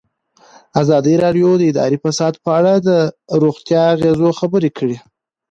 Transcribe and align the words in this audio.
ازادي 0.81 1.15
راډیو 1.23 1.49
د 1.57 1.61
اداري 1.71 1.97
فساد 2.03 2.33
په 2.43 2.49
اړه 2.59 2.73
د 2.87 2.89
روغتیایي 3.41 3.91
اغېزو 3.95 4.29
خبره 4.39 4.69
کړې. 4.77 4.97